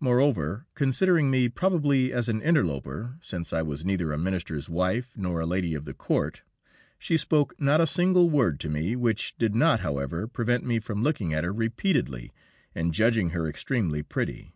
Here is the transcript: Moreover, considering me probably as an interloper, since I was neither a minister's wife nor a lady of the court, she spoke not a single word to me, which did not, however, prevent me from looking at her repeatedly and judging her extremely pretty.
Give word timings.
Moreover, 0.00 0.66
considering 0.74 1.30
me 1.30 1.48
probably 1.48 2.12
as 2.12 2.28
an 2.28 2.42
interloper, 2.42 3.18
since 3.22 3.52
I 3.52 3.62
was 3.62 3.84
neither 3.84 4.10
a 4.10 4.18
minister's 4.18 4.68
wife 4.68 5.16
nor 5.16 5.38
a 5.40 5.46
lady 5.46 5.74
of 5.76 5.84
the 5.84 5.94
court, 5.94 6.42
she 6.98 7.16
spoke 7.16 7.54
not 7.60 7.80
a 7.80 7.86
single 7.86 8.28
word 8.28 8.58
to 8.58 8.68
me, 8.68 8.96
which 8.96 9.38
did 9.38 9.54
not, 9.54 9.78
however, 9.78 10.26
prevent 10.26 10.64
me 10.64 10.80
from 10.80 11.04
looking 11.04 11.32
at 11.32 11.44
her 11.44 11.52
repeatedly 11.52 12.32
and 12.74 12.92
judging 12.92 13.30
her 13.30 13.46
extremely 13.46 14.02
pretty. 14.02 14.50